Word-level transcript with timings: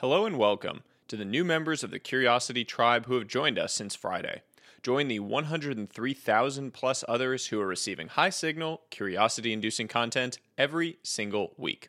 Hello 0.00 0.26
and 0.26 0.36
welcome 0.36 0.82
to 1.08 1.16
the 1.16 1.24
new 1.24 1.42
members 1.42 1.82
of 1.82 1.90
the 1.90 1.98
Curiosity 1.98 2.66
Tribe 2.66 3.06
who 3.06 3.14
have 3.14 3.26
joined 3.26 3.58
us 3.58 3.72
since 3.72 3.96
Friday. 3.96 4.42
Join 4.82 5.08
the 5.08 5.20
103,000 5.20 6.74
plus 6.74 7.02
others 7.08 7.46
who 7.46 7.58
are 7.62 7.66
receiving 7.66 8.08
high 8.08 8.28
signal, 8.28 8.82
curiosity 8.90 9.54
inducing 9.54 9.88
content 9.88 10.38
every 10.58 10.98
single 11.02 11.54
week. 11.56 11.88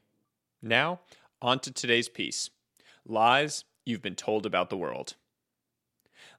Now, 0.61 1.01
on 1.41 1.59
to 1.59 1.69
today's 1.73 2.07
piece 2.07 2.49
Lies 3.05 3.65
You've 3.85 4.01
Been 4.01 4.15
Told 4.15 4.45
About 4.45 4.69
the 4.69 4.77
World. 4.77 5.15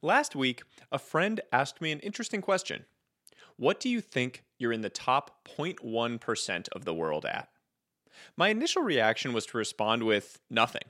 Last 0.00 0.34
week, 0.34 0.62
a 0.90 0.98
friend 0.98 1.38
asked 1.52 1.82
me 1.82 1.92
an 1.92 2.00
interesting 2.00 2.40
question 2.40 2.86
What 3.58 3.78
do 3.78 3.90
you 3.90 4.00
think 4.00 4.42
you're 4.56 4.72
in 4.72 4.80
the 4.80 4.88
top 4.88 5.46
0.1% 5.58 6.68
of 6.70 6.86
the 6.86 6.94
world 6.94 7.26
at? 7.26 7.50
My 8.38 8.48
initial 8.48 8.80
reaction 8.80 9.34
was 9.34 9.44
to 9.44 9.58
respond 9.58 10.04
with 10.04 10.40
nothing. 10.48 10.84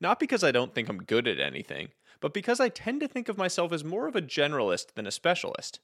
Not 0.00 0.20
because 0.20 0.44
I 0.44 0.52
don't 0.52 0.74
think 0.74 0.88
I'm 0.88 0.98
good 0.98 1.26
at 1.26 1.40
anything, 1.40 1.88
but 2.20 2.34
because 2.34 2.60
I 2.60 2.68
tend 2.68 3.00
to 3.00 3.08
think 3.08 3.28
of 3.28 3.38
myself 3.38 3.72
as 3.72 3.84
more 3.84 4.06
of 4.06 4.16
a 4.16 4.22
generalist 4.22 4.94
than 4.94 5.06
a 5.06 5.10
specialist. 5.10 5.80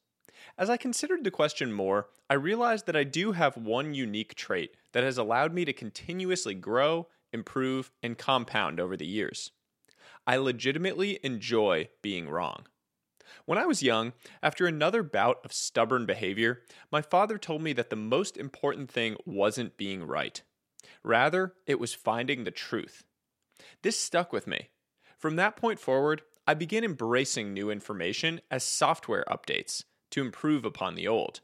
As 0.58 0.70
I 0.70 0.76
considered 0.76 1.24
the 1.24 1.30
question 1.30 1.72
more, 1.72 2.08
I 2.28 2.34
realized 2.34 2.86
that 2.86 2.96
I 2.96 3.04
do 3.04 3.32
have 3.32 3.56
one 3.56 3.94
unique 3.94 4.34
trait 4.34 4.76
that 4.92 5.04
has 5.04 5.18
allowed 5.18 5.52
me 5.52 5.64
to 5.64 5.72
continuously 5.72 6.54
grow, 6.54 7.08
improve, 7.32 7.90
and 8.02 8.18
compound 8.18 8.78
over 8.78 8.96
the 8.96 9.06
years. 9.06 9.50
I 10.26 10.36
legitimately 10.36 11.18
enjoy 11.22 11.88
being 12.02 12.28
wrong. 12.28 12.66
When 13.46 13.58
I 13.58 13.66
was 13.66 13.82
young, 13.82 14.12
after 14.42 14.66
another 14.66 15.02
bout 15.02 15.38
of 15.44 15.52
stubborn 15.52 16.06
behavior, 16.06 16.62
my 16.90 17.02
father 17.02 17.36
told 17.36 17.62
me 17.62 17.72
that 17.74 17.90
the 17.90 17.96
most 17.96 18.36
important 18.36 18.90
thing 18.90 19.16
wasn't 19.26 19.76
being 19.76 20.04
right. 20.04 20.40
Rather, 21.02 21.54
it 21.66 21.78
was 21.78 21.94
finding 21.94 22.44
the 22.44 22.50
truth. 22.50 23.04
This 23.82 23.98
stuck 23.98 24.32
with 24.32 24.46
me. 24.46 24.68
From 25.18 25.36
that 25.36 25.56
point 25.56 25.78
forward, 25.78 26.22
I 26.46 26.54
began 26.54 26.84
embracing 26.84 27.52
new 27.52 27.70
information 27.70 28.40
as 28.50 28.64
software 28.64 29.24
updates 29.28 29.84
to 30.10 30.20
improve 30.20 30.64
upon 30.64 30.94
the 30.94 31.08
old. 31.08 31.40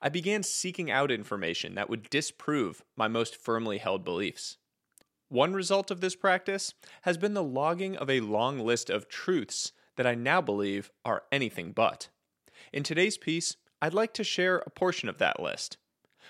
I 0.00 0.08
began 0.08 0.42
seeking 0.42 0.90
out 0.90 1.10
information 1.10 1.74
that 1.74 1.88
would 1.90 2.10
disprove 2.10 2.84
my 2.96 3.08
most 3.08 3.36
firmly 3.36 3.78
held 3.78 4.04
beliefs. 4.04 4.58
One 5.28 5.54
result 5.54 5.90
of 5.90 6.00
this 6.00 6.14
practice 6.14 6.74
has 7.02 7.18
been 7.18 7.34
the 7.34 7.42
logging 7.42 7.96
of 7.96 8.08
a 8.08 8.20
long 8.20 8.60
list 8.60 8.90
of 8.90 9.08
truths 9.08 9.72
that 9.96 10.06
I 10.06 10.14
now 10.14 10.40
believe 10.40 10.90
are 11.04 11.24
anything 11.32 11.72
but. 11.72 12.08
In 12.72 12.82
today's 12.82 13.18
piece, 13.18 13.56
I'd 13.82 13.94
like 13.94 14.14
to 14.14 14.24
share 14.24 14.58
a 14.58 14.70
portion 14.70 15.08
of 15.08 15.18
that 15.18 15.40
list. 15.40 15.78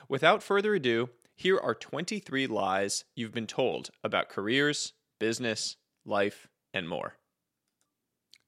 Without 0.09 0.43
further 0.43 0.75
ado, 0.75 1.11
here 1.35 1.59
are 1.59 1.75
23 1.75 2.47
lies 2.47 3.05
you've 3.15 3.33
been 3.33 3.47
told 3.47 3.91
about 4.03 4.31
careers, 4.31 4.95
business, 5.19 5.77
life, 6.05 6.49
and 6.73 6.89
more. 6.89 7.15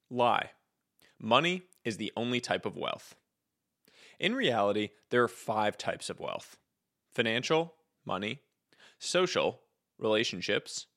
Lie. 0.09 0.51
Money 1.19 1.63
is 1.83 1.97
the 1.97 2.11
only 2.15 2.39
type 2.39 2.65
of 2.65 2.77
wealth. 2.77 3.15
In 4.19 4.35
reality, 4.35 4.89
there 5.09 5.23
are 5.23 5.29
five 5.29 5.77
types 5.77 6.09
of 6.09 6.19
wealth 6.19 6.57
financial, 7.11 7.73
money, 8.05 8.39
social, 8.99 9.61
relationships, 9.97 10.87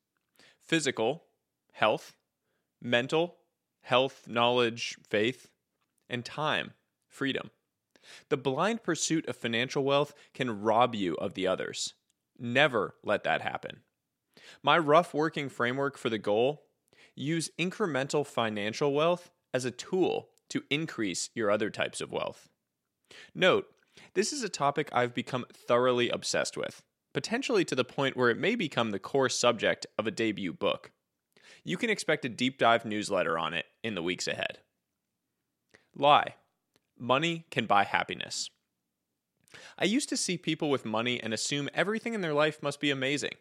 physical, 0.60 1.24
health, 1.72 2.14
mental, 2.80 3.36
health, 3.82 4.28
knowledge, 4.28 4.96
faith, 5.08 5.48
and 6.08 6.24
time, 6.24 6.72
freedom. 7.08 7.50
The 8.28 8.36
blind 8.36 8.82
pursuit 8.82 9.26
of 9.26 9.36
financial 9.36 9.84
wealth 9.84 10.14
can 10.34 10.62
rob 10.62 10.94
you 10.94 11.14
of 11.14 11.34
the 11.34 11.46
others. 11.46 11.94
Never 12.38 12.94
let 13.04 13.24
that 13.24 13.42
happen. 13.42 13.80
My 14.62 14.78
rough 14.78 15.14
working 15.14 15.48
framework 15.48 15.96
for 15.96 16.10
the 16.10 16.18
goal 16.18 16.62
use 17.14 17.50
incremental 17.58 18.26
financial 18.26 18.92
wealth 18.92 19.30
as 19.52 19.64
a 19.64 19.70
tool 19.70 20.30
to 20.50 20.64
increase 20.70 21.30
your 21.34 21.50
other 21.50 21.70
types 21.70 22.00
of 22.00 22.12
wealth. 22.12 22.48
Note, 23.34 23.66
this 24.14 24.32
is 24.32 24.42
a 24.42 24.48
topic 24.48 24.88
I've 24.92 25.14
become 25.14 25.44
thoroughly 25.52 26.08
obsessed 26.08 26.56
with, 26.56 26.82
potentially 27.12 27.64
to 27.66 27.74
the 27.74 27.84
point 27.84 28.16
where 28.16 28.30
it 28.30 28.38
may 28.38 28.54
become 28.54 28.90
the 28.90 28.98
core 28.98 29.28
subject 29.28 29.86
of 29.98 30.06
a 30.06 30.10
debut 30.10 30.52
book. 30.52 30.90
You 31.64 31.76
can 31.76 31.90
expect 31.90 32.24
a 32.24 32.30
deep 32.30 32.58
dive 32.58 32.84
newsletter 32.84 33.38
on 33.38 33.54
it 33.54 33.66
in 33.82 33.94
the 33.94 34.02
weeks 34.02 34.26
ahead. 34.26 34.58
Lie 35.94 36.34
Money 36.98 37.46
can 37.50 37.66
buy 37.66 37.84
happiness. 37.84 38.50
I 39.78 39.84
used 39.84 40.08
to 40.08 40.16
see 40.16 40.38
people 40.38 40.70
with 40.70 40.84
money 40.84 41.20
and 41.20 41.34
assume 41.34 41.68
everything 41.74 42.14
in 42.14 42.20
their 42.20 42.32
life 42.32 42.62
must 42.62 42.80
be 42.80 42.90
amazing. 42.90 43.32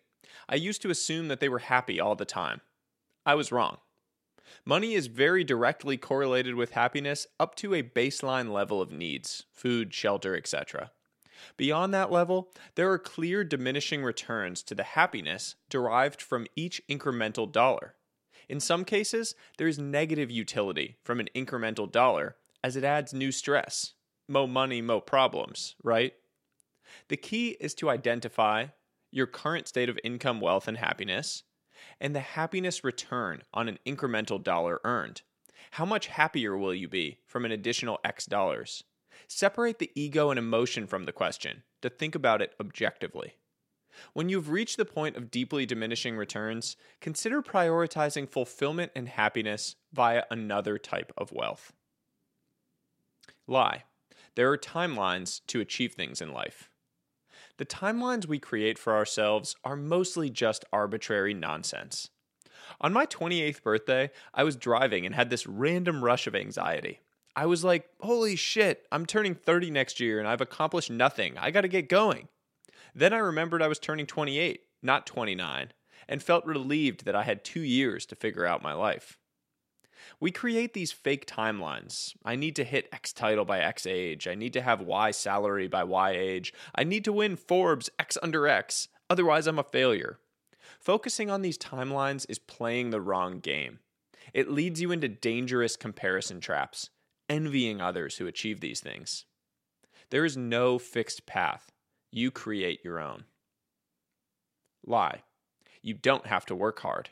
I 0.49 0.55
used 0.55 0.81
to 0.81 0.89
assume 0.89 1.27
that 1.27 1.39
they 1.39 1.49
were 1.49 1.59
happy 1.59 1.99
all 1.99 2.15
the 2.15 2.25
time. 2.25 2.61
I 3.25 3.35
was 3.35 3.51
wrong. 3.51 3.77
Money 4.65 4.93
is 4.93 5.07
very 5.07 5.43
directly 5.43 5.97
correlated 5.97 6.55
with 6.55 6.71
happiness 6.71 7.27
up 7.39 7.55
to 7.55 7.73
a 7.73 7.83
baseline 7.83 8.51
level 8.51 8.81
of 8.81 8.91
needs 8.91 9.45
food, 9.51 9.93
shelter, 9.93 10.35
etc. 10.35 10.91
Beyond 11.57 11.93
that 11.93 12.11
level, 12.11 12.51
there 12.75 12.91
are 12.91 12.99
clear 12.99 13.43
diminishing 13.43 14.03
returns 14.03 14.61
to 14.63 14.75
the 14.75 14.83
happiness 14.83 15.55
derived 15.69 16.21
from 16.21 16.47
each 16.55 16.81
incremental 16.89 17.51
dollar. 17.51 17.95
In 18.49 18.59
some 18.59 18.85
cases, 18.85 19.35
there 19.57 19.67
is 19.67 19.79
negative 19.79 20.29
utility 20.29 20.97
from 21.03 21.19
an 21.19 21.29
incremental 21.35 21.89
dollar 21.89 22.35
as 22.63 22.75
it 22.75 22.83
adds 22.83 23.13
new 23.13 23.31
stress. 23.31 23.93
Mo 24.27 24.45
money, 24.45 24.81
mo 24.81 24.99
problems, 24.99 25.75
right? 25.83 26.13
The 27.07 27.17
key 27.17 27.57
is 27.59 27.73
to 27.75 27.89
identify 27.89 28.67
your 29.11 29.27
current 29.27 29.67
state 29.67 29.89
of 29.89 29.99
income, 30.03 30.39
wealth, 30.39 30.67
and 30.67 30.77
happiness, 30.77 31.43
and 31.99 32.15
the 32.15 32.21
happiness 32.21 32.83
return 32.83 33.43
on 33.53 33.67
an 33.67 33.79
incremental 33.85 34.41
dollar 34.41 34.79
earned. 34.83 35.21
How 35.71 35.85
much 35.85 36.07
happier 36.07 36.57
will 36.57 36.73
you 36.73 36.87
be 36.87 37.19
from 37.27 37.45
an 37.45 37.51
additional 37.51 37.99
X 38.03 38.25
dollars? 38.25 38.83
Separate 39.27 39.79
the 39.79 39.91
ego 39.95 40.29
and 40.29 40.39
emotion 40.39 40.87
from 40.87 41.05
the 41.05 41.11
question 41.11 41.63
to 41.81 41.89
think 41.89 42.15
about 42.15 42.41
it 42.41 42.53
objectively. 42.59 43.35
When 44.13 44.29
you've 44.29 44.49
reached 44.49 44.77
the 44.77 44.85
point 44.85 45.17
of 45.17 45.29
deeply 45.29 45.65
diminishing 45.65 46.17
returns, 46.17 46.77
consider 47.01 47.41
prioritizing 47.41 48.29
fulfillment 48.29 48.91
and 48.95 49.07
happiness 49.07 49.75
via 49.93 50.23
another 50.31 50.77
type 50.77 51.11
of 51.17 51.31
wealth. 51.31 51.73
Lie. 53.47 53.83
There 54.35 54.49
are 54.49 54.57
timelines 54.57 55.41
to 55.47 55.59
achieve 55.59 55.93
things 55.93 56.21
in 56.21 56.31
life. 56.31 56.70
The 57.61 57.65
timelines 57.67 58.25
we 58.25 58.39
create 58.39 58.79
for 58.79 58.95
ourselves 58.95 59.55
are 59.63 59.75
mostly 59.75 60.31
just 60.31 60.65
arbitrary 60.73 61.35
nonsense. 61.35 62.09
On 62.79 62.91
my 62.91 63.05
28th 63.05 63.61
birthday, 63.61 64.09
I 64.33 64.43
was 64.43 64.55
driving 64.55 65.05
and 65.05 65.13
had 65.13 65.29
this 65.29 65.45
random 65.45 66.03
rush 66.03 66.25
of 66.25 66.35
anxiety. 66.35 67.01
I 67.35 67.45
was 67.45 67.63
like, 67.63 67.87
holy 67.99 68.35
shit, 68.35 68.87
I'm 68.91 69.05
turning 69.05 69.35
30 69.35 69.69
next 69.69 69.99
year 69.99 70.17
and 70.17 70.27
I've 70.27 70.41
accomplished 70.41 70.89
nothing. 70.89 71.37
I 71.37 71.51
gotta 71.51 71.67
get 71.67 71.87
going. 71.87 72.29
Then 72.95 73.13
I 73.13 73.19
remembered 73.19 73.61
I 73.61 73.67
was 73.67 73.77
turning 73.77 74.07
28, 74.07 74.61
not 74.81 75.05
29, 75.05 75.71
and 76.09 76.23
felt 76.23 76.43
relieved 76.47 77.05
that 77.05 77.15
I 77.15 77.21
had 77.21 77.43
two 77.43 77.61
years 77.61 78.07
to 78.07 78.15
figure 78.15 78.47
out 78.47 78.63
my 78.63 78.73
life. 78.73 79.19
We 80.19 80.31
create 80.31 80.73
these 80.73 80.91
fake 80.91 81.25
timelines. 81.25 82.13
I 82.23 82.35
need 82.35 82.55
to 82.57 82.63
hit 82.63 82.89
X 82.91 83.13
title 83.13 83.45
by 83.45 83.59
X 83.59 83.85
age. 83.85 84.27
I 84.27 84.35
need 84.35 84.53
to 84.53 84.61
have 84.61 84.81
Y 84.81 85.11
salary 85.11 85.67
by 85.67 85.83
Y 85.83 86.11
age. 86.11 86.53
I 86.75 86.83
need 86.83 87.03
to 87.05 87.13
win 87.13 87.35
Forbes 87.35 87.89
X 87.97 88.17
under 88.21 88.47
X. 88.47 88.87
Otherwise, 89.09 89.47
I'm 89.47 89.59
a 89.59 89.63
failure. 89.63 90.19
Focusing 90.79 91.29
on 91.29 91.41
these 91.41 91.57
timelines 91.57 92.25
is 92.29 92.39
playing 92.39 92.89
the 92.89 93.01
wrong 93.01 93.39
game. 93.39 93.79
It 94.33 94.49
leads 94.49 94.81
you 94.81 94.91
into 94.91 95.07
dangerous 95.07 95.75
comparison 95.75 96.39
traps, 96.39 96.89
envying 97.29 97.81
others 97.81 98.17
who 98.17 98.27
achieve 98.27 98.59
these 98.59 98.79
things. 98.79 99.25
There 100.09 100.25
is 100.25 100.37
no 100.37 100.77
fixed 100.77 101.25
path. 101.25 101.71
You 102.11 102.31
create 102.31 102.83
your 102.83 102.99
own. 102.99 103.25
Lie. 104.85 105.23
You 105.81 105.93
don't 105.93 106.27
have 106.27 106.45
to 106.47 106.55
work 106.55 106.79
hard. 106.79 107.09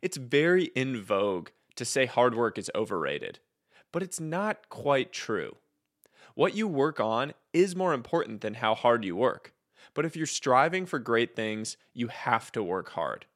It's 0.00 0.16
very 0.16 0.64
in 0.76 1.02
vogue 1.02 1.50
to 1.76 1.84
say 1.84 2.06
hard 2.06 2.34
work 2.34 2.58
is 2.58 2.70
overrated, 2.74 3.40
but 3.92 4.02
it's 4.02 4.20
not 4.20 4.68
quite 4.68 5.12
true. 5.12 5.56
What 6.34 6.54
you 6.54 6.66
work 6.66 6.98
on 6.98 7.34
is 7.52 7.76
more 7.76 7.94
important 7.94 8.40
than 8.40 8.54
how 8.54 8.74
hard 8.74 9.04
you 9.04 9.16
work. 9.16 9.52
But 9.94 10.04
if 10.04 10.16
you're 10.16 10.26
striving 10.26 10.86
for 10.86 10.98
great 10.98 11.36
things, 11.36 11.76
you 11.92 12.08
have 12.08 12.50
to 12.52 12.62
work 12.62 12.90
hard. 12.90 13.26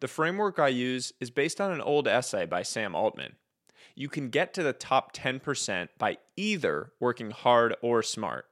The 0.00 0.08
framework 0.08 0.58
I 0.58 0.68
use 0.68 1.12
is 1.20 1.30
based 1.30 1.60
on 1.60 1.72
an 1.72 1.82
old 1.82 2.08
essay 2.08 2.46
by 2.46 2.62
Sam 2.62 2.94
Altman. 2.94 3.36
You 3.94 4.08
can 4.08 4.30
get 4.30 4.54
to 4.54 4.62
the 4.62 4.72
top 4.72 5.12
10% 5.12 5.88
by 5.98 6.18
either 6.36 6.92
working 7.00 7.30
hard 7.30 7.76
or 7.82 8.02
smart. 8.02 8.46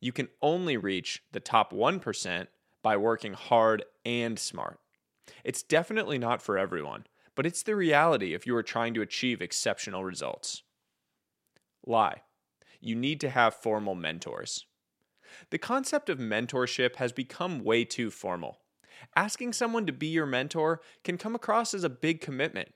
You 0.00 0.12
can 0.12 0.28
only 0.40 0.76
reach 0.76 1.22
the 1.32 1.40
top 1.40 1.72
1% 1.72 2.46
by 2.82 2.96
working 2.96 3.34
hard 3.34 3.84
and 4.06 4.38
smart. 4.38 4.78
It's 5.44 5.62
definitely 5.62 6.18
not 6.18 6.40
for 6.40 6.56
everyone, 6.56 7.04
but 7.36 7.46
it's 7.46 7.62
the 7.62 7.76
reality 7.76 8.34
if 8.34 8.46
you 8.46 8.56
are 8.56 8.62
trying 8.62 8.94
to 8.94 9.02
achieve 9.02 9.40
exceptional 9.40 10.02
results. 10.02 10.62
Lie. 11.86 12.22
You 12.80 12.96
need 12.96 13.20
to 13.20 13.30
have 13.30 13.54
formal 13.54 13.94
mentors. 13.94 14.66
The 15.50 15.58
concept 15.58 16.08
of 16.08 16.18
mentorship 16.18 16.96
has 16.96 17.12
become 17.12 17.62
way 17.62 17.84
too 17.84 18.10
formal. 18.10 18.58
Asking 19.14 19.52
someone 19.52 19.86
to 19.86 19.92
be 19.92 20.06
your 20.08 20.26
mentor 20.26 20.80
can 21.04 21.18
come 21.18 21.34
across 21.34 21.74
as 21.74 21.84
a 21.84 21.90
big 21.90 22.20
commitment. 22.20 22.72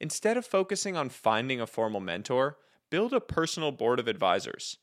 Instead 0.00 0.36
of 0.36 0.46
focusing 0.46 0.96
on 0.96 1.08
finding 1.08 1.60
a 1.60 1.66
formal 1.66 2.00
mentor, 2.00 2.58
build 2.90 3.12
a 3.12 3.20
personal 3.20 3.72
board 3.72 3.98
of 3.98 4.06
advisors. 4.06 4.78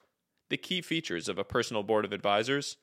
The 0.49 0.57
key 0.57 0.81
features 0.81 1.29
of 1.29 1.39
a 1.39 1.43
personal 1.43 1.83
board 1.83 2.05
of 2.05 2.13
advisors 2.13 2.77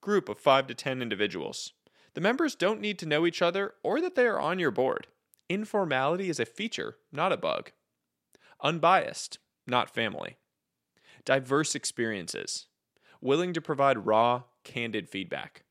group 0.00 0.28
of 0.28 0.38
5 0.38 0.68
to 0.68 0.74
10 0.74 1.02
individuals. 1.02 1.72
The 2.14 2.20
members 2.20 2.54
don't 2.54 2.80
need 2.80 2.98
to 3.00 3.06
know 3.06 3.26
each 3.26 3.42
other 3.42 3.74
or 3.82 4.00
that 4.00 4.14
they 4.14 4.26
are 4.26 4.40
on 4.40 4.58
your 4.58 4.70
board. 4.70 5.06
Informality 5.48 6.28
is 6.28 6.38
a 6.38 6.44
feature, 6.44 6.96
not 7.10 7.32
a 7.32 7.36
bug. 7.36 7.72
Unbiased, 8.62 9.38
not 9.66 9.88
family. 9.88 10.36
Diverse 11.24 11.74
experiences. 11.74 12.66
Willing 13.20 13.52
to 13.54 13.60
provide 13.60 14.06
raw, 14.06 14.42
candid 14.64 15.08
feedback. 15.08 15.64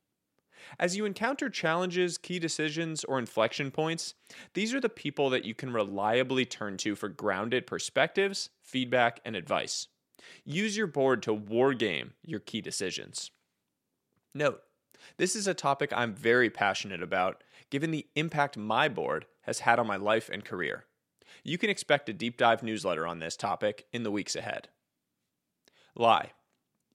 As 0.79 0.97
you 0.97 1.06
encounter 1.06 1.50
challenges, 1.50 2.18
key 2.18 2.39
decisions, 2.39 3.03
or 3.03 3.19
inflection 3.19 3.71
points, 3.71 4.15
these 4.53 4.74
are 4.74 4.81
the 4.81 4.89
people 4.89 5.29
that 5.29 5.45
you 5.45 5.53
can 5.53 5.71
reliably 5.71 6.45
turn 6.45 6.77
to 6.77 6.95
for 6.95 7.07
grounded 7.07 7.68
perspectives, 7.68 8.50
feedback, 8.63 9.19
and 9.23 9.35
advice. 9.35 9.88
Use 10.44 10.75
your 10.75 10.88
board 10.88 11.21
to 11.23 11.35
wargame 11.35 12.12
your 12.23 12.39
key 12.39 12.62
decisions. 12.62 13.31
Note, 14.33 14.62
this 15.17 15.35
is 15.35 15.47
a 15.47 15.53
topic 15.53 15.91
I'm 15.95 16.13
very 16.13 16.49
passionate 16.49 17.01
about, 17.01 17.44
given 17.69 17.91
the 17.91 18.07
impact 18.15 18.57
my 18.57 18.88
board 18.88 19.25
has 19.41 19.59
had 19.59 19.79
on 19.79 19.88
my 19.88 19.95
life 19.95 20.29
and 20.31 20.44
career. 20.44 20.85
You 21.44 21.57
can 21.57 21.69
expect 21.69 22.09
a 22.09 22.13
deep 22.13 22.38
dive 22.38 22.63
newsletter 22.63 23.07
on 23.07 23.19
this 23.19 23.38
topic 23.38 23.85
in 23.91 24.03
the 24.03 24.11
weeks 24.11 24.35
ahead. 24.35 24.69
Lie. 25.95 26.31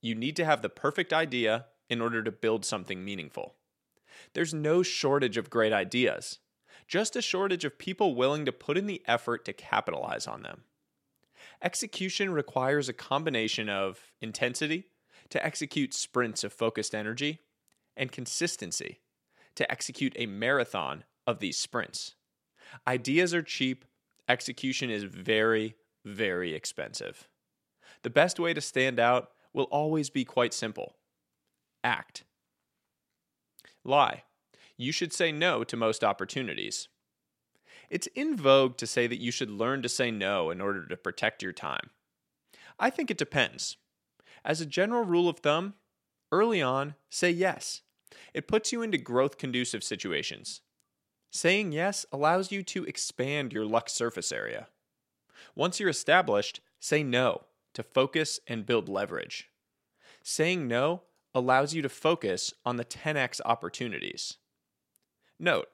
You 0.01 0.15
need 0.15 0.35
to 0.35 0.45
have 0.45 0.61
the 0.61 0.69
perfect 0.69 1.13
idea 1.13 1.65
in 1.89 2.01
order 2.01 2.23
to 2.23 2.31
build 2.31 2.65
something 2.65 3.03
meaningful. 3.03 3.55
There's 4.33 4.53
no 4.53 4.83
shortage 4.83 5.37
of 5.37 5.49
great 5.49 5.73
ideas, 5.73 6.39
just 6.87 7.15
a 7.15 7.21
shortage 7.21 7.65
of 7.65 7.77
people 7.77 8.15
willing 8.15 8.45
to 8.45 8.51
put 8.51 8.77
in 8.77 8.85
the 8.85 9.01
effort 9.05 9.45
to 9.45 9.53
capitalize 9.53 10.27
on 10.27 10.43
them. 10.43 10.63
Execution 11.61 12.31
requires 12.31 12.89
a 12.89 12.93
combination 12.93 13.69
of 13.69 14.11
intensity 14.21 14.87
to 15.29 15.43
execute 15.43 15.93
sprints 15.93 16.43
of 16.43 16.51
focused 16.51 16.93
energy 16.93 17.39
and 17.95 18.11
consistency 18.11 18.99
to 19.55 19.69
execute 19.71 20.13
a 20.15 20.25
marathon 20.25 21.03
of 21.27 21.39
these 21.39 21.57
sprints. 21.57 22.15
Ideas 22.87 23.33
are 23.33 23.43
cheap, 23.43 23.85
execution 24.27 24.89
is 24.89 25.03
very, 25.03 25.75
very 26.05 26.53
expensive. 26.53 27.27
The 28.01 28.09
best 28.09 28.39
way 28.39 28.53
to 28.53 28.61
stand 28.61 28.99
out 28.99 29.29
will 29.53 29.65
always 29.65 30.09
be 30.09 30.25
quite 30.25 30.53
simple 30.53 30.95
act. 31.83 32.23
Lie. 33.83 34.23
You 34.77 34.91
should 34.91 35.13
say 35.13 35.31
no 35.31 35.63
to 35.65 35.77
most 35.77 36.03
opportunities. 36.03 36.87
It's 37.89 38.07
in 38.15 38.35
vogue 38.35 38.77
to 38.77 38.87
say 38.87 39.05
that 39.07 39.19
you 39.19 39.31
should 39.31 39.51
learn 39.51 39.81
to 39.83 39.89
say 39.89 40.09
no 40.09 40.49
in 40.49 40.61
order 40.61 40.87
to 40.87 40.97
protect 40.97 41.43
your 41.43 41.51
time. 41.51 41.91
I 42.79 42.89
think 42.89 43.11
it 43.11 43.17
depends. 43.17 43.77
As 44.43 44.61
a 44.61 44.65
general 44.65 45.03
rule 45.03 45.29
of 45.29 45.39
thumb, 45.39 45.75
early 46.33 46.63
on, 46.63 46.95
say 47.11 47.29
yes. 47.29 47.83
It 48.33 48.47
puts 48.47 48.71
you 48.71 48.81
into 48.81 48.97
growth 48.97 49.37
conducive 49.37 49.83
situations. 49.83 50.61
Saying 51.31 51.71
yes 51.71 52.07
allows 52.11 52.51
you 52.51 52.63
to 52.63 52.83
expand 52.85 53.53
your 53.53 53.65
luck 53.65 53.87
surface 53.87 54.31
area. 54.31 54.67
Once 55.55 55.79
you're 55.79 55.89
established, 55.89 56.59
say 56.79 57.03
no 57.03 57.43
to 57.75 57.83
focus 57.83 58.39
and 58.47 58.65
build 58.65 58.89
leverage. 58.89 59.49
Saying 60.23 60.67
no 60.67 61.03
allows 61.35 61.75
you 61.75 61.83
to 61.83 61.89
focus 61.89 62.51
on 62.65 62.77
the 62.77 62.85
10x 62.85 63.39
opportunities. 63.45 64.37
Note, 65.39 65.69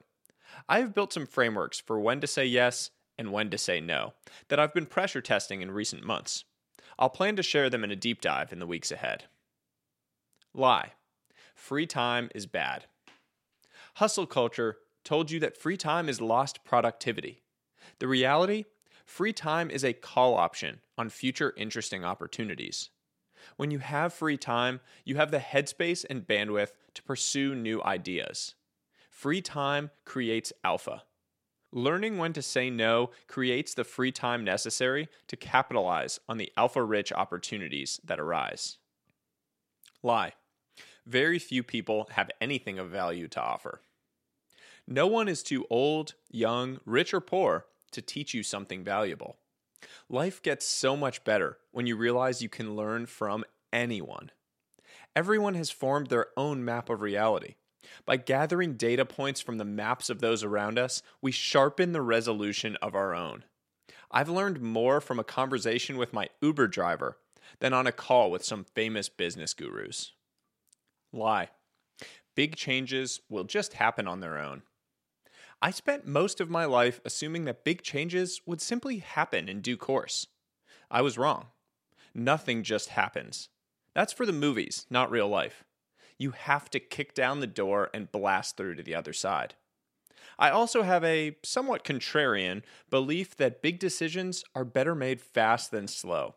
I 0.68 0.80
have 0.80 0.94
built 0.94 1.12
some 1.12 1.26
frameworks 1.26 1.80
for 1.80 1.98
when 1.98 2.20
to 2.20 2.26
say 2.26 2.44
yes 2.44 2.90
and 3.16 3.32
when 3.32 3.48
to 3.50 3.58
say 3.58 3.80
no 3.80 4.12
that 4.48 4.60
I've 4.60 4.74
been 4.74 4.86
pressure 4.86 5.20
testing 5.22 5.62
in 5.62 5.70
recent 5.70 6.04
months. 6.04 6.44
I'll 6.98 7.08
plan 7.08 7.36
to 7.36 7.42
share 7.42 7.70
them 7.70 7.84
in 7.84 7.90
a 7.90 7.96
deep 7.96 8.20
dive 8.20 8.52
in 8.52 8.58
the 8.58 8.66
weeks 8.66 8.90
ahead. 8.90 9.24
Lie. 10.54 10.92
Free 11.54 11.86
time 11.86 12.30
is 12.34 12.46
bad. 12.46 12.86
Hustle 13.94 14.26
culture 14.26 14.78
told 15.04 15.30
you 15.30 15.40
that 15.40 15.56
free 15.56 15.76
time 15.76 16.08
is 16.08 16.20
lost 16.20 16.64
productivity. 16.64 17.42
The 17.98 18.08
reality 18.08 18.64
free 19.04 19.32
time 19.32 19.70
is 19.70 19.84
a 19.84 19.92
call 19.92 20.34
option 20.34 20.80
on 20.96 21.08
future 21.08 21.52
interesting 21.56 22.04
opportunities. 22.04 22.90
When 23.56 23.70
you 23.70 23.78
have 23.78 24.12
free 24.12 24.36
time, 24.36 24.80
you 25.04 25.16
have 25.16 25.30
the 25.30 25.38
headspace 25.38 26.04
and 26.08 26.26
bandwidth 26.26 26.72
to 26.94 27.02
pursue 27.02 27.54
new 27.54 27.82
ideas. 27.82 28.54
Free 29.10 29.42
time 29.42 29.90
creates 30.04 30.52
alpha. 30.64 31.04
Learning 31.72 32.18
when 32.18 32.32
to 32.32 32.42
say 32.42 32.70
no 32.70 33.10
creates 33.28 33.74
the 33.74 33.84
free 33.84 34.12
time 34.12 34.44
necessary 34.44 35.08
to 35.28 35.36
capitalize 35.36 36.18
on 36.28 36.38
the 36.38 36.52
alpha 36.56 36.82
rich 36.82 37.12
opportunities 37.12 38.00
that 38.04 38.18
arise. 38.18 38.78
Lie. 40.02 40.32
Very 41.06 41.38
few 41.38 41.62
people 41.62 42.08
have 42.12 42.30
anything 42.40 42.78
of 42.78 42.90
value 42.90 43.28
to 43.28 43.40
offer. 43.40 43.80
No 44.86 45.06
one 45.06 45.28
is 45.28 45.42
too 45.42 45.66
old, 45.70 46.14
young, 46.30 46.80
rich, 46.84 47.14
or 47.14 47.20
poor 47.20 47.66
to 47.92 48.02
teach 48.02 48.34
you 48.34 48.42
something 48.42 48.82
valuable. 48.84 49.36
Life 50.08 50.42
gets 50.42 50.66
so 50.66 50.96
much 50.96 51.24
better 51.24 51.58
when 51.70 51.86
you 51.86 51.96
realize 51.96 52.42
you 52.42 52.48
can 52.48 52.76
learn 52.76 53.06
from 53.06 53.44
anyone. 53.72 54.30
Everyone 55.16 55.54
has 55.54 55.70
formed 55.70 56.08
their 56.08 56.26
own 56.36 56.64
map 56.64 56.90
of 56.90 57.00
reality. 57.00 57.54
By 58.04 58.16
gathering 58.16 58.74
data 58.74 59.04
points 59.04 59.40
from 59.40 59.58
the 59.58 59.64
maps 59.64 60.10
of 60.10 60.20
those 60.20 60.44
around 60.44 60.78
us, 60.78 61.02
we 61.20 61.32
sharpen 61.32 61.92
the 61.92 62.02
resolution 62.02 62.76
of 62.76 62.94
our 62.94 63.14
own. 63.14 63.44
I've 64.10 64.28
learned 64.28 64.60
more 64.60 65.00
from 65.00 65.18
a 65.18 65.24
conversation 65.24 65.96
with 65.96 66.12
my 66.12 66.28
Uber 66.40 66.68
driver 66.68 67.16
than 67.60 67.72
on 67.72 67.86
a 67.86 67.92
call 67.92 68.30
with 68.30 68.44
some 68.44 68.64
famous 68.64 69.08
business 69.08 69.54
gurus. 69.54 70.12
Lie. 71.12 71.48
Big 72.34 72.56
changes 72.56 73.20
will 73.28 73.44
just 73.44 73.74
happen 73.74 74.06
on 74.06 74.20
their 74.20 74.38
own. 74.38 74.62
I 75.60 75.70
spent 75.70 76.06
most 76.06 76.40
of 76.40 76.48
my 76.48 76.64
life 76.64 77.00
assuming 77.04 77.44
that 77.44 77.64
big 77.64 77.82
changes 77.82 78.40
would 78.46 78.60
simply 78.60 78.98
happen 78.98 79.48
in 79.48 79.60
due 79.60 79.76
course. 79.76 80.26
I 80.90 81.02
was 81.02 81.18
wrong. 81.18 81.48
Nothing 82.14 82.62
just 82.62 82.90
happens. 82.90 83.48
That's 83.94 84.12
for 84.12 84.24
the 84.24 84.32
movies, 84.32 84.86
not 84.88 85.10
real 85.10 85.28
life. 85.28 85.64
You 86.16 86.30
have 86.30 86.70
to 86.70 86.80
kick 86.80 87.14
down 87.14 87.40
the 87.40 87.46
door 87.46 87.90
and 87.92 88.10
blast 88.10 88.56
through 88.56 88.76
to 88.76 88.82
the 88.82 88.94
other 88.94 89.12
side. 89.12 89.54
I 90.38 90.50
also 90.50 90.82
have 90.82 91.04
a 91.04 91.36
somewhat 91.42 91.84
contrarian 91.84 92.62
belief 92.88 93.36
that 93.36 93.62
big 93.62 93.78
decisions 93.78 94.44
are 94.54 94.64
better 94.64 94.94
made 94.94 95.20
fast 95.20 95.70
than 95.70 95.88
slow. 95.88 96.36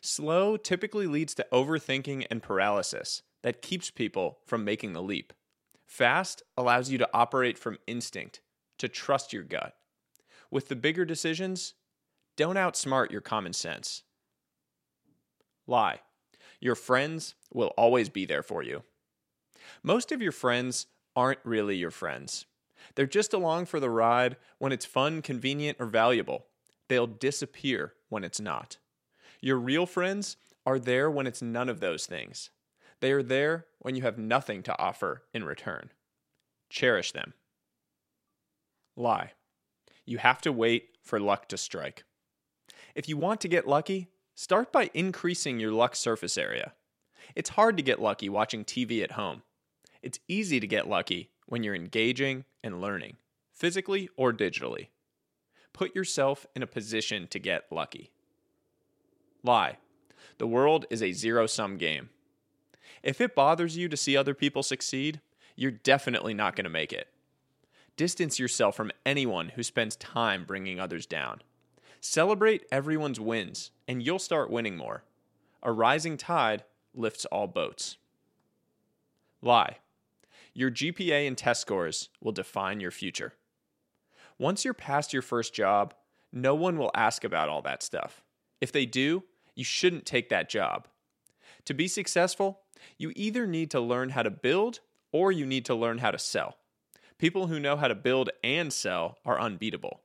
Slow 0.00 0.56
typically 0.56 1.06
leads 1.06 1.34
to 1.34 1.46
overthinking 1.52 2.26
and 2.30 2.42
paralysis 2.42 3.22
that 3.44 3.60
keeps 3.60 3.90
people 3.90 4.38
from 4.46 4.64
making 4.64 4.94
the 4.94 5.02
leap. 5.02 5.34
Fast 5.86 6.42
allows 6.56 6.90
you 6.90 6.96
to 6.96 7.08
operate 7.12 7.58
from 7.58 7.76
instinct 7.86 8.40
to 8.78 8.88
trust 8.88 9.34
your 9.34 9.42
gut. 9.42 9.76
With 10.50 10.68
the 10.68 10.76
bigger 10.76 11.04
decisions, 11.04 11.74
don't 12.38 12.56
outsmart 12.56 13.10
your 13.10 13.20
common 13.20 13.52
sense. 13.52 14.02
Lie. 15.66 16.00
Your 16.58 16.74
friends 16.74 17.34
will 17.52 17.74
always 17.76 18.08
be 18.08 18.24
there 18.24 18.42
for 18.42 18.62
you. 18.62 18.82
Most 19.82 20.10
of 20.10 20.22
your 20.22 20.32
friends 20.32 20.86
aren't 21.14 21.40
really 21.44 21.76
your 21.76 21.90
friends. 21.90 22.46
They're 22.94 23.06
just 23.06 23.34
along 23.34 23.66
for 23.66 23.78
the 23.78 23.90
ride 23.90 24.38
when 24.56 24.72
it's 24.72 24.86
fun, 24.86 25.20
convenient, 25.20 25.76
or 25.78 25.86
valuable. 25.86 26.46
They'll 26.88 27.06
disappear 27.06 27.92
when 28.08 28.24
it's 28.24 28.40
not. 28.40 28.78
Your 29.42 29.58
real 29.58 29.84
friends 29.84 30.38
are 30.64 30.78
there 30.78 31.10
when 31.10 31.26
it's 31.26 31.42
none 31.42 31.68
of 31.68 31.80
those 31.80 32.06
things. 32.06 32.48
They 33.04 33.12
are 33.12 33.22
there 33.22 33.66
when 33.80 33.96
you 33.96 34.00
have 34.00 34.16
nothing 34.16 34.62
to 34.62 34.78
offer 34.78 35.24
in 35.34 35.44
return. 35.44 35.90
Cherish 36.70 37.12
them 37.12 37.34
lie. 38.96 39.32
You 40.06 40.16
have 40.16 40.40
to 40.40 40.50
wait 40.50 40.88
for 41.02 41.20
luck 41.20 41.46
to 41.50 41.58
strike. 41.58 42.04
If 42.94 43.06
you 43.06 43.18
want 43.18 43.42
to 43.42 43.48
get 43.48 43.68
lucky, 43.68 44.08
start 44.34 44.72
by 44.72 44.88
increasing 44.94 45.60
your 45.60 45.70
luck 45.70 45.96
surface 45.96 46.38
area. 46.38 46.72
It's 47.36 47.50
hard 47.50 47.76
to 47.76 47.82
get 47.82 48.00
lucky 48.00 48.30
watching 48.30 48.64
TV 48.64 49.02
at 49.02 49.12
home. 49.12 49.42
It's 50.02 50.20
easy 50.26 50.58
to 50.58 50.66
get 50.66 50.88
lucky 50.88 51.28
when 51.44 51.62
you're 51.62 51.74
engaging 51.74 52.46
and 52.62 52.80
learning, 52.80 53.18
physically 53.52 54.08
or 54.16 54.32
digitally. 54.32 54.88
Put 55.74 55.94
yourself 55.94 56.46
in 56.56 56.62
a 56.62 56.66
position 56.66 57.26
to 57.26 57.38
get 57.38 57.64
lucky. 57.70 58.12
Lie. 59.42 59.76
The 60.38 60.46
world 60.46 60.86
is 60.88 61.02
a 61.02 61.12
zero 61.12 61.46
sum 61.46 61.76
game. 61.76 62.08
If 63.02 63.20
it 63.20 63.34
bothers 63.34 63.76
you 63.76 63.88
to 63.88 63.96
see 63.96 64.16
other 64.16 64.34
people 64.34 64.62
succeed, 64.62 65.20
you're 65.56 65.70
definitely 65.70 66.34
not 66.34 66.56
going 66.56 66.64
to 66.64 66.70
make 66.70 66.92
it. 66.92 67.08
Distance 67.96 68.38
yourself 68.38 68.76
from 68.76 68.90
anyone 69.06 69.50
who 69.50 69.62
spends 69.62 69.96
time 69.96 70.44
bringing 70.44 70.80
others 70.80 71.06
down. 71.06 71.42
Celebrate 72.00 72.66
everyone's 72.72 73.20
wins, 73.20 73.70
and 73.86 74.02
you'll 74.02 74.18
start 74.18 74.50
winning 74.50 74.76
more. 74.76 75.04
A 75.62 75.72
rising 75.72 76.16
tide 76.16 76.64
lifts 76.94 77.24
all 77.26 77.46
boats. 77.46 77.96
Lie. 79.40 79.78
Your 80.52 80.70
GPA 80.70 81.26
and 81.26 81.36
test 81.36 81.60
scores 81.60 82.08
will 82.20 82.32
define 82.32 82.80
your 82.80 82.90
future. 82.90 83.34
Once 84.38 84.64
you're 84.64 84.74
past 84.74 85.12
your 85.12 85.22
first 85.22 85.54
job, 85.54 85.94
no 86.32 86.54
one 86.54 86.76
will 86.76 86.90
ask 86.94 87.24
about 87.24 87.48
all 87.48 87.62
that 87.62 87.82
stuff. 87.82 88.22
If 88.60 88.72
they 88.72 88.86
do, 88.86 89.24
you 89.54 89.64
shouldn't 89.64 90.06
take 90.06 90.28
that 90.30 90.48
job. 90.48 90.88
To 91.66 91.74
be 91.74 91.88
successful, 91.88 92.60
you 92.98 93.12
either 93.16 93.46
need 93.46 93.70
to 93.70 93.80
learn 93.80 94.10
how 94.10 94.22
to 94.22 94.30
build 94.30 94.80
or 95.12 95.32
you 95.32 95.46
need 95.46 95.64
to 95.66 95.74
learn 95.74 95.98
how 95.98 96.10
to 96.10 96.18
sell. 96.18 96.56
People 97.18 97.46
who 97.46 97.60
know 97.60 97.76
how 97.76 97.88
to 97.88 97.94
build 97.94 98.30
and 98.42 98.72
sell 98.72 99.18
are 99.24 99.40
unbeatable. 99.40 100.00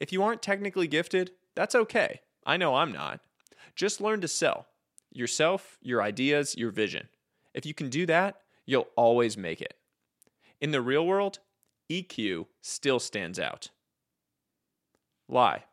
If 0.00 0.12
you 0.12 0.22
aren't 0.22 0.42
technically 0.42 0.88
gifted, 0.88 1.32
that's 1.54 1.74
okay. 1.74 2.20
I 2.46 2.56
know 2.56 2.76
I'm 2.76 2.92
not. 2.92 3.20
Just 3.76 4.00
learn 4.00 4.20
to 4.22 4.28
sell 4.28 4.66
yourself, 5.12 5.78
your 5.82 6.02
ideas, 6.02 6.56
your 6.56 6.70
vision. 6.70 7.08
If 7.54 7.66
you 7.66 7.74
can 7.74 7.88
do 7.88 8.06
that, 8.06 8.40
you'll 8.66 8.88
always 8.96 9.36
make 9.36 9.60
it. 9.60 9.74
In 10.60 10.70
the 10.70 10.82
real 10.82 11.06
world, 11.06 11.38
EQ 11.90 12.46
still 12.60 12.98
stands 12.98 13.38
out. 13.38 13.70
Lie. 15.28 15.64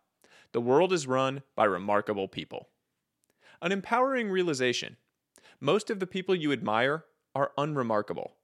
The 0.51 0.61
world 0.61 0.93
is 0.93 1.07
run 1.07 1.43
by 1.55 1.65
remarkable 1.65 2.27
people. 2.27 2.69
An 3.61 3.71
empowering 3.71 4.29
realization. 4.29 4.97
Most 5.65 5.89
of 5.89 5.99
the 5.99 6.05
people 6.05 6.35
you 6.35 6.51
admire 6.51 7.05
are 7.33 7.51
unremarkable. 7.57 8.35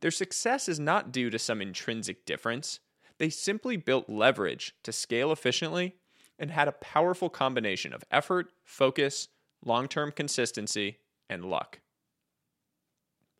Their 0.00 0.12
success 0.12 0.68
is 0.68 0.78
not 0.78 1.10
due 1.10 1.28
to 1.28 1.36
some 1.36 1.60
intrinsic 1.60 2.24
difference. 2.24 2.78
They 3.18 3.30
simply 3.30 3.76
built 3.76 4.08
leverage 4.08 4.76
to 4.84 4.92
scale 4.92 5.32
efficiently 5.32 5.96
and 6.38 6.52
had 6.52 6.68
a 6.68 6.72
powerful 6.80 7.30
combination 7.30 7.92
of 7.92 8.04
effort, 8.12 8.52
focus, 8.62 9.26
long 9.64 9.88
term 9.88 10.12
consistency, 10.12 10.98
and 11.28 11.44
luck. 11.44 11.80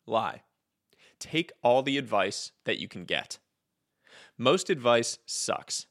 Lie. 0.05 0.41
Take 1.17 1.53
all 1.63 1.81
the 1.81 1.97
advice 1.97 2.51
that 2.65 2.79
you 2.79 2.89
can 2.89 3.05
get. 3.05 3.39
Most 4.37 4.69
advice 4.69 5.17
sucks. 5.25 5.87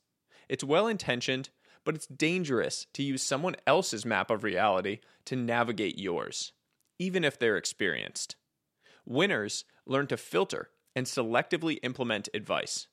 It's 0.51 0.63
well 0.63 0.87
intentioned, 0.87 1.49
but 1.83 1.95
it's 1.95 2.09
dangerous 2.09 2.87
to 2.93 3.03
use 3.03 3.23
someone 3.23 3.57
else's 3.67 4.05
map 4.05 4.31
of 4.31 4.45
reality 4.45 5.01
to 5.25 5.35
navigate 5.35 5.99
yours, 5.99 6.53
even 6.99 7.25
if 7.25 7.39
they're 7.39 7.57
experienced. 7.57 8.37
Winners 9.07 9.65
learn 9.87 10.07
to 10.09 10.17
filter 10.17 10.71
and 10.95 11.07
selectively 11.07 11.79
implement 11.83 12.29
advice. 12.35 12.89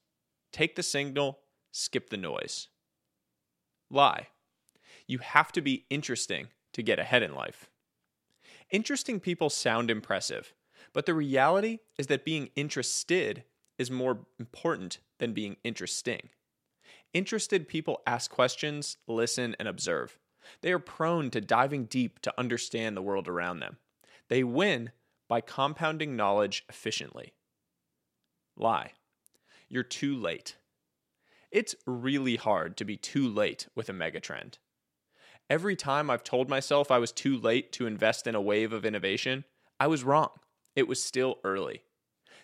Take 0.51 0.75
the 0.75 0.83
signal, 0.83 1.39
skip 1.71 2.09
the 2.09 2.17
noise. 2.17 2.69
Lie. 3.89 4.27
You 5.07 5.19
have 5.19 5.51
to 5.51 5.61
be 5.61 5.85
interesting 5.89 6.47
to 6.73 6.83
get 6.83 6.99
ahead 6.99 7.23
in 7.23 7.35
life. 7.35 7.69
Interesting 8.71 9.19
people 9.19 9.49
sound 9.49 9.91
impressive, 9.91 10.53
but 10.93 11.05
the 11.05 11.13
reality 11.13 11.79
is 11.97 12.07
that 12.07 12.25
being 12.25 12.49
interested 12.55 13.43
is 13.77 13.91
more 13.91 14.25
important 14.39 14.99
than 15.19 15.33
being 15.33 15.57
interesting. 15.63 16.29
Interested 17.13 17.67
people 17.67 18.01
ask 18.07 18.31
questions, 18.31 18.97
listen, 19.07 19.55
and 19.59 19.67
observe. 19.67 20.17
They 20.61 20.71
are 20.71 20.79
prone 20.79 21.29
to 21.31 21.41
diving 21.41 21.85
deep 21.85 22.19
to 22.21 22.33
understand 22.37 22.95
the 22.95 23.01
world 23.01 23.27
around 23.27 23.59
them. 23.59 23.77
They 24.29 24.43
win 24.43 24.91
by 25.27 25.41
compounding 25.41 26.15
knowledge 26.15 26.63
efficiently. 26.69 27.33
Lie. 28.57 28.91
You're 29.67 29.83
too 29.83 30.15
late. 30.15 30.57
It's 31.51 31.75
really 31.85 32.35
hard 32.35 32.77
to 32.77 32.85
be 32.85 32.97
too 32.97 33.27
late 33.27 33.67
with 33.75 33.89
a 33.89 33.93
megatrend. 33.93 34.57
Every 35.49 35.75
time 35.75 36.09
I've 36.09 36.23
told 36.23 36.49
myself 36.49 36.89
I 36.89 36.97
was 36.97 37.11
too 37.11 37.37
late 37.37 37.71
to 37.73 37.85
invest 37.85 38.25
in 38.25 38.35
a 38.35 38.41
wave 38.41 38.73
of 38.73 38.85
innovation, 38.85 39.45
I 39.79 39.87
was 39.87 40.03
wrong. 40.03 40.29
It 40.75 40.87
was 40.87 41.03
still 41.03 41.39
early. 41.43 41.83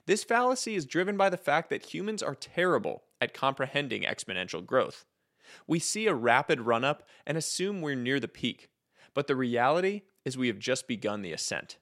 This 0.06 0.24
fallacy 0.24 0.76
is 0.76 0.86
driven 0.86 1.18
by 1.18 1.30
the 1.30 1.38
fact 1.38 1.70
that 1.70 1.94
humans 1.94 2.24
are 2.24 2.36
terrible 2.36 3.04
at 3.20 3.34
comprehending 3.34 4.04
exponential 4.04 4.66
growth. 4.66 5.06
We 5.68 5.80
see 5.80 6.08
a 6.08 6.14
rapid 6.14 6.62
run 6.62 6.84
up 6.84 7.08
and 7.26 7.38
assume 7.38 7.82
we're 7.82 7.96
near 7.96 8.20
the 8.20 8.28
peak, 8.28 8.70
but 9.14 9.28
the 9.28 9.36
reality 9.36 10.04
is 10.26 10.38
we 10.38 10.48
have 10.48 10.60
just 10.60 10.88
begun 10.88 11.22
the 11.22 11.32
ascent. 11.32 11.78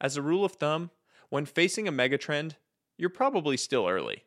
As 0.00 0.16
a 0.16 0.22
rule 0.22 0.44
of 0.44 0.52
thumb, 0.52 0.90
when 1.28 1.46
facing 1.46 1.88
a 1.88 1.92
megatrend, 1.92 2.56
you're 2.96 3.10
probably 3.10 3.56
still 3.56 3.88
early. 3.88 4.24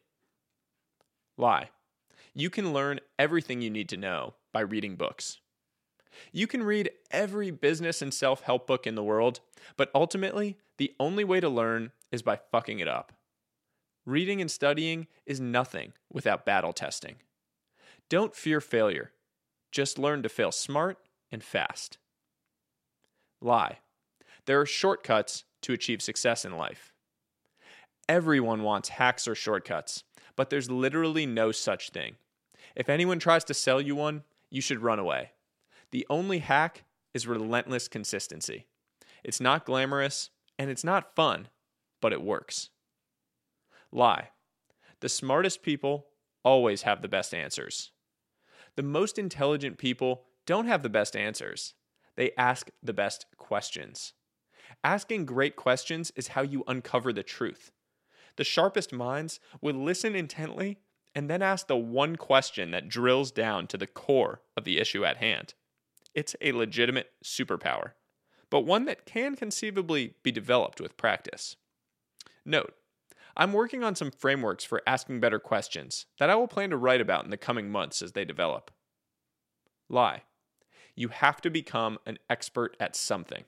Lie. 1.38 1.70
You 2.34 2.50
can 2.50 2.74
learn 2.74 3.00
everything 3.18 3.62
you 3.62 3.70
need 3.70 3.90
to 3.90 3.98
know 3.98 4.36
by 4.52 4.62
reading 4.62 4.96
books. 4.96 5.40
You 6.32 6.48
can 6.48 6.64
read 6.64 6.92
every 7.12 7.52
business 7.52 8.02
and 8.02 8.14
self 8.14 8.42
help 8.42 8.68
book 8.68 8.88
in 8.88 8.96
the 8.96 9.04
world, 9.04 9.40
but 9.76 9.92
ultimately, 9.94 10.58
the 10.78 10.94
only 11.00 11.24
way 11.24 11.40
to 11.40 11.50
learn 11.50 11.92
is 12.12 12.22
by 12.22 12.40
fucking 12.52 12.80
it 12.80 12.88
up. 12.88 13.14
Reading 14.06 14.42
and 14.42 14.50
studying 14.50 15.08
is 15.26 15.40
nothing 15.40 15.94
without 16.12 16.46
battle 16.46 16.74
testing. 16.74 17.18
Don't 18.10 18.36
fear 18.36 18.62
failure, 18.62 19.12
just 19.72 20.00
learn 20.00 20.24
to 20.24 20.30
fail 20.30 20.52
smart 20.52 20.98
and 21.32 21.44
fast. 21.44 21.98
Lie. 23.42 23.80
There 24.46 24.60
are 24.60 24.66
shortcuts 24.66 25.44
to 25.62 25.74
achieve 25.74 26.02
success 26.02 26.46
in 26.46 26.56
life. 26.58 26.94
Everyone 28.08 28.64
wants 28.64 28.90
hacks 28.90 29.28
or 29.28 29.36
shortcuts, 29.36 30.04
but 30.36 30.50
there's 30.50 30.72
literally 30.72 31.26
no 31.26 31.52
such 31.52 31.90
thing. 31.90 32.16
If 32.76 32.90
anyone 32.90 33.20
tries 33.20 33.44
to 33.46 33.54
sell 33.54 33.82
you 33.82 33.96
one, 33.96 34.24
you 34.50 34.62
should 34.62 34.82
run 34.82 35.00
away. 35.00 35.32
The 35.92 36.06
only 36.10 36.40
hack 36.40 36.86
is 37.14 37.28
relentless 37.28 37.88
consistency. 37.88 38.68
It's 39.24 39.42
not 39.42 39.66
glamorous 39.66 40.30
and 40.58 40.70
it's 40.70 40.84
not 40.84 41.16
fun, 41.16 41.50
but 42.02 42.14
it 42.14 42.22
works. 42.22 42.70
Lie. 43.92 44.30
The 45.00 45.10
smartest 45.10 45.62
people 45.62 46.08
always 46.44 46.84
have 46.84 47.02
the 47.02 47.08
best 47.08 47.34
answers. 47.34 47.92
The 48.76 48.84
most 48.84 49.18
intelligent 49.18 49.78
people 49.78 50.24
don't 50.46 50.68
have 50.68 50.84
the 50.84 50.90
best 50.90 51.16
answers, 51.16 51.74
they 52.18 52.32
ask 52.38 52.70
the 52.84 52.94
best 52.94 53.26
questions. 53.38 54.14
Asking 54.84 55.26
great 55.26 55.56
questions 55.56 56.12
is 56.16 56.30
how 56.30 56.42
you 56.42 56.64
uncover 56.68 57.14
the 57.14 57.24
truth. 57.24 57.72
The 58.36 58.44
sharpest 58.44 58.92
minds 58.92 59.40
will 59.62 59.76
listen 59.76 60.16
intently 60.16 60.80
and 61.16 61.30
then 61.30 61.42
ask 61.42 61.68
the 61.68 61.78
one 61.78 62.16
question 62.16 62.72
that 62.72 62.90
drills 62.90 63.32
down 63.32 63.66
to 63.68 63.78
the 63.78 63.88
core 63.88 64.42
of 64.56 64.66
the 64.66 64.78
issue 64.78 65.06
at 65.06 65.18
hand. 65.18 65.54
It's 66.14 66.36
a 66.42 66.52
legitimate 66.52 67.12
superpower, 67.24 67.92
but 68.50 68.66
one 68.66 68.86
that 68.86 69.06
can 69.06 69.36
conceivably 69.36 70.16
be 70.22 70.32
developed 70.32 70.82
with 70.82 70.98
practice. 70.98 71.56
Note, 72.46 72.74
I'm 73.36 73.54
working 73.54 73.84
on 73.84 73.96
some 73.96 74.12
frameworks 74.12 74.64
for 74.64 74.82
asking 74.88 75.20
better 75.20 75.40
questions 75.40 76.08
that 76.20 76.30
I 76.30 76.36
will 76.36 76.48
plan 76.48 76.72
to 76.72 76.78
write 76.78 77.02
about 77.02 77.24
in 77.24 77.32
the 77.32 77.38
coming 77.38 77.70
months 77.70 78.02
as 78.02 78.14
they 78.14 78.26
develop. 78.26 78.72
Lie. 79.90 80.24
You 80.98 81.10
have 81.10 81.42
to 81.42 81.52
become 81.52 82.00
an 82.08 82.18
expert 82.28 82.76
at 82.80 82.96
something. 82.96 83.44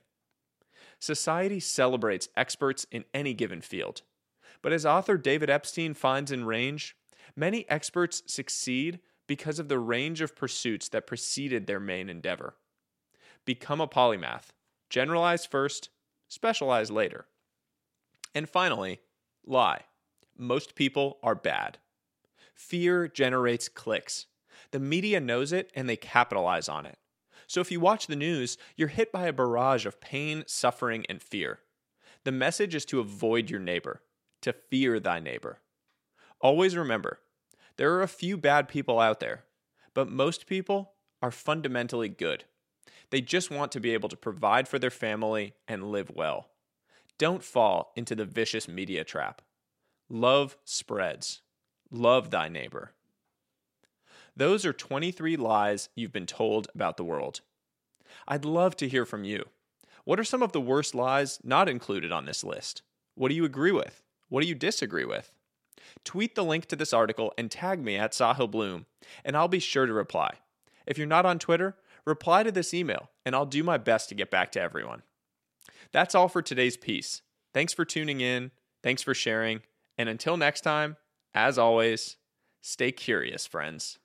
Society 1.00 1.58
celebrates 1.58 2.28
experts 2.36 2.86
in 2.92 3.04
any 3.12 3.34
given 3.34 3.60
field. 3.60 4.02
But 4.62 4.72
as 4.72 4.86
author 4.86 5.18
David 5.18 5.50
Epstein 5.50 5.94
finds 5.94 6.30
in 6.30 6.44
Range, 6.44 6.96
many 7.34 7.68
experts 7.68 8.22
succeed 8.26 9.00
because 9.26 9.58
of 9.58 9.68
the 9.68 9.80
range 9.80 10.20
of 10.20 10.36
pursuits 10.36 10.88
that 10.90 11.08
preceded 11.08 11.66
their 11.66 11.80
main 11.80 12.08
endeavor. 12.08 12.54
Become 13.44 13.80
a 13.80 13.88
polymath. 13.88 14.50
Generalize 14.88 15.44
first, 15.44 15.88
specialize 16.28 16.90
later. 16.92 17.26
And 18.32 18.48
finally, 18.48 19.00
lie. 19.44 19.82
Most 20.38 20.76
people 20.76 21.18
are 21.20 21.34
bad. 21.34 21.78
Fear 22.54 23.08
generates 23.08 23.68
clicks. 23.68 24.26
The 24.70 24.78
media 24.78 25.18
knows 25.18 25.52
it 25.52 25.72
and 25.74 25.88
they 25.88 25.96
capitalize 25.96 26.68
on 26.68 26.86
it. 26.86 26.96
So 27.50 27.60
if 27.60 27.72
you 27.72 27.80
watch 27.80 28.06
the 28.06 28.14
news, 28.14 28.56
you're 28.76 28.86
hit 28.86 29.10
by 29.10 29.26
a 29.26 29.32
barrage 29.32 29.84
of 29.84 30.00
pain, 30.00 30.44
suffering, 30.46 31.04
and 31.08 31.20
fear. 31.20 31.58
The 32.22 32.30
message 32.30 32.76
is 32.76 32.84
to 32.84 33.00
avoid 33.00 33.50
your 33.50 33.58
neighbor, 33.58 34.02
to 34.42 34.52
fear 34.52 35.00
thy 35.00 35.18
neighbor. 35.18 35.58
Always 36.40 36.76
remember, 36.76 37.18
there 37.76 37.92
are 37.94 38.02
a 38.02 38.06
few 38.06 38.36
bad 38.36 38.68
people 38.68 39.00
out 39.00 39.18
there, 39.18 39.46
but 39.94 40.08
most 40.08 40.46
people 40.46 40.92
are 41.20 41.32
fundamentally 41.32 42.08
good. 42.08 42.44
They 43.10 43.20
just 43.20 43.50
want 43.50 43.72
to 43.72 43.80
be 43.80 43.94
able 43.94 44.10
to 44.10 44.16
provide 44.16 44.68
for 44.68 44.78
their 44.78 44.88
family 44.88 45.54
and 45.66 45.90
live 45.90 46.12
well. 46.14 46.50
Don't 47.18 47.42
fall 47.42 47.90
into 47.96 48.14
the 48.14 48.24
vicious 48.24 48.68
media 48.68 49.02
trap. 49.02 49.42
Love 50.08 50.56
spreads. 50.64 51.40
Love 51.90 52.30
thy 52.30 52.48
neighbor. 52.48 52.92
Those 54.40 54.64
are 54.64 54.72
23 54.72 55.36
lies 55.36 55.90
you've 55.94 56.14
been 56.14 56.24
told 56.24 56.68
about 56.74 56.96
the 56.96 57.04
world. 57.04 57.42
I'd 58.26 58.46
love 58.46 58.74
to 58.76 58.88
hear 58.88 59.04
from 59.04 59.22
you. 59.22 59.44
What 60.04 60.18
are 60.18 60.24
some 60.24 60.42
of 60.42 60.52
the 60.52 60.62
worst 60.62 60.94
lies 60.94 61.38
not 61.44 61.68
included 61.68 62.10
on 62.10 62.24
this 62.24 62.42
list? 62.42 62.80
What 63.14 63.28
do 63.28 63.34
you 63.34 63.44
agree 63.44 63.70
with? 63.70 64.02
What 64.30 64.40
do 64.40 64.48
you 64.48 64.54
disagree 64.54 65.04
with? 65.04 65.34
Tweet 66.04 66.36
the 66.36 66.42
link 66.42 66.64
to 66.68 66.76
this 66.76 66.94
article 66.94 67.34
and 67.36 67.50
tag 67.50 67.84
me 67.84 67.96
at 67.96 68.12
Sahil 68.12 68.50
Bloom, 68.50 68.86
and 69.26 69.36
I'll 69.36 69.46
be 69.46 69.58
sure 69.58 69.84
to 69.84 69.92
reply. 69.92 70.36
If 70.86 70.96
you're 70.96 71.06
not 71.06 71.26
on 71.26 71.38
Twitter, 71.38 71.76
reply 72.06 72.42
to 72.42 72.50
this 72.50 72.72
email, 72.72 73.10
and 73.26 73.34
I'll 73.34 73.44
do 73.44 73.62
my 73.62 73.76
best 73.76 74.08
to 74.08 74.14
get 74.14 74.30
back 74.30 74.52
to 74.52 74.60
everyone. 74.62 75.02
That's 75.92 76.14
all 76.14 76.28
for 76.28 76.40
today's 76.40 76.78
piece. 76.78 77.20
Thanks 77.52 77.74
for 77.74 77.84
tuning 77.84 78.22
in, 78.22 78.52
thanks 78.82 79.02
for 79.02 79.12
sharing, 79.12 79.60
And 79.98 80.08
until 80.08 80.38
next 80.38 80.62
time, 80.62 80.96
as 81.34 81.58
always, 81.58 82.16
stay 82.62 82.90
curious, 82.90 83.46
friends. 83.46 83.98